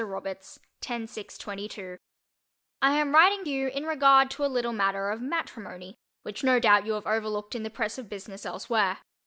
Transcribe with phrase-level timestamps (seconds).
[0.03, 1.99] ROBERTS: 10 6 22
[2.81, 5.93] I am writing you in regard to a little matter of matrimony
[6.23, 8.97] which no doubt you have overlooked in the press of business elsewhere.